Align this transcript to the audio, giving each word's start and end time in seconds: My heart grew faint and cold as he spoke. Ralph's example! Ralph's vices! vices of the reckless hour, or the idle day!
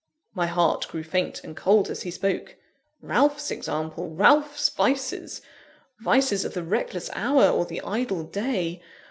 My 0.33 0.47
heart 0.47 0.87
grew 0.87 1.03
faint 1.03 1.43
and 1.43 1.55
cold 1.55 1.87
as 1.91 2.01
he 2.01 2.09
spoke. 2.09 2.55
Ralph's 3.03 3.51
example! 3.51 4.09
Ralph's 4.09 4.67
vices! 4.67 5.43
vices 5.99 6.43
of 6.43 6.55
the 6.55 6.63
reckless 6.63 7.11
hour, 7.13 7.47
or 7.47 7.65
the 7.67 7.81
idle 7.83 8.23
day! 8.23 8.81